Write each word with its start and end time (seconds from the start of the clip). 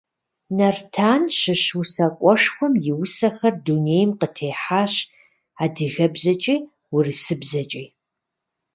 Нартан 0.57 1.23
щыщ 1.39 1.63
усакӀуэшхуэм 1.81 2.73
и 2.89 2.91
усэхэр 3.01 3.53
дунейм 3.65 4.09
къытехьащ 4.19 4.93
адыгэбзэкӀи 5.63 6.55
урысыбзэкӀи. 6.93 7.83